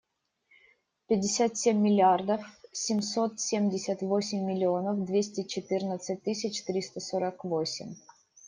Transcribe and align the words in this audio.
Пятьдесят 1.07 1.57
семь 1.59 1.77
миллиардов 1.79 2.41
семьсот 2.71 3.39
семьдесят 3.39 4.01
восемь 4.01 4.43
миллионов 4.43 5.05
двести 5.05 5.43
четырнадцать 5.43 6.23
тысяч 6.23 6.63
триста 6.63 6.99
сорок 6.99 7.43
восемь. 7.43 7.93